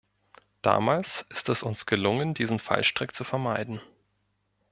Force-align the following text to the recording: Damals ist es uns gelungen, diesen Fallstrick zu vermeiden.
Damals 0.63 1.27
ist 1.29 1.47
es 1.49 1.61
uns 1.61 1.85
gelungen, 1.85 2.33
diesen 2.33 2.57
Fallstrick 2.57 3.15
zu 3.15 3.23
vermeiden. 3.23 3.79